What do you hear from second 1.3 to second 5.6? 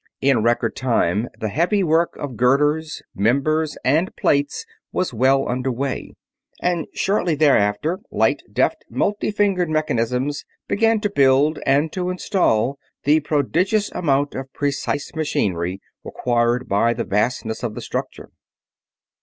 the heavy work of girders, members, and plates was well